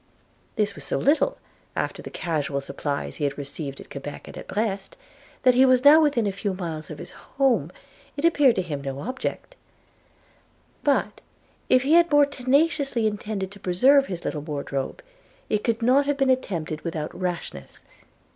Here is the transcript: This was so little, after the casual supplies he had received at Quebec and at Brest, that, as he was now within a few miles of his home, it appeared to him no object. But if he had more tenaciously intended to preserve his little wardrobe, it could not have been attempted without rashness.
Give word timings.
This 0.55 0.73
was 0.73 0.83
so 0.83 0.97
little, 0.97 1.37
after 1.75 2.01
the 2.01 2.09
casual 2.09 2.59
supplies 2.59 3.17
he 3.17 3.23
had 3.23 3.37
received 3.37 3.79
at 3.79 3.91
Quebec 3.91 4.27
and 4.27 4.35
at 4.35 4.47
Brest, 4.47 4.97
that, 5.43 5.49
as 5.49 5.53
he 5.55 5.63
was 5.63 5.85
now 5.85 6.01
within 6.01 6.25
a 6.25 6.31
few 6.31 6.55
miles 6.55 6.89
of 6.89 6.97
his 6.97 7.11
home, 7.11 7.71
it 8.17 8.25
appeared 8.25 8.55
to 8.55 8.63
him 8.63 8.81
no 8.81 9.01
object. 9.01 9.55
But 10.83 11.21
if 11.69 11.83
he 11.83 11.93
had 11.93 12.11
more 12.11 12.25
tenaciously 12.25 13.05
intended 13.05 13.51
to 13.51 13.59
preserve 13.59 14.07
his 14.07 14.25
little 14.25 14.41
wardrobe, 14.41 15.03
it 15.49 15.63
could 15.63 15.83
not 15.83 16.07
have 16.07 16.17
been 16.17 16.31
attempted 16.31 16.81
without 16.81 17.13
rashness. 17.13 17.83